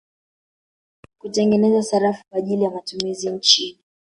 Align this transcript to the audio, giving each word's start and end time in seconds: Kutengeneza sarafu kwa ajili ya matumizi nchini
Kutengeneza 1.17 1.83
sarafu 1.83 2.23
kwa 2.29 2.37
ajili 2.39 2.63
ya 2.63 2.71
matumizi 2.71 3.29
nchini 3.29 3.79